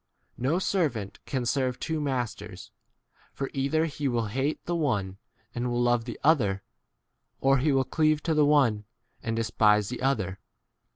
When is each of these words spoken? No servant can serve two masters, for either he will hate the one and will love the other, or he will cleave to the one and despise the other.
No 0.39 0.57
servant 0.57 1.19
can 1.27 1.45
serve 1.45 1.79
two 1.79 2.01
masters, 2.01 2.71
for 3.33 3.51
either 3.53 3.85
he 3.85 4.07
will 4.07 4.25
hate 4.29 4.59
the 4.65 4.75
one 4.75 5.19
and 5.53 5.69
will 5.69 5.79
love 5.79 6.05
the 6.05 6.19
other, 6.23 6.63
or 7.39 7.59
he 7.59 7.71
will 7.71 7.83
cleave 7.85 8.23
to 8.23 8.33
the 8.33 8.43
one 8.43 8.85
and 9.21 9.35
despise 9.35 9.89
the 9.89 10.01
other. 10.01 10.39